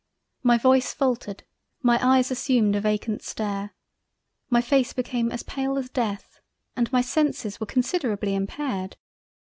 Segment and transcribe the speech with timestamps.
[0.41, 1.43] My Voice faltered,
[1.83, 3.75] My Eyes assumed a vacant stare,
[4.49, 6.39] my face became as pale as Death,
[6.75, 8.97] and my senses were considerably impaired—.